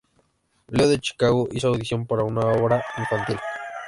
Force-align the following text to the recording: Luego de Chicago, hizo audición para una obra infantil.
Luego 0.69 0.89
de 0.89 0.99
Chicago, 0.99 1.47
hizo 1.51 1.67
audición 1.67 2.07
para 2.07 2.23
una 2.23 2.39
obra 2.41 2.83
infantil. 2.97 3.37